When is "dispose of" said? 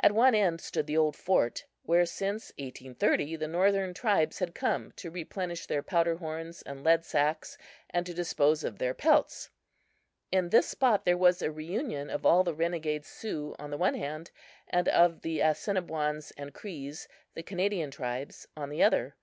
8.12-8.78